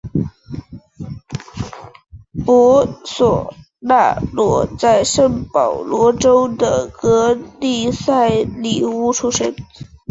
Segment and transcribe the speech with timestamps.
[2.43, 9.53] 博索纳罗在圣保罗州的格利塞里乌出生。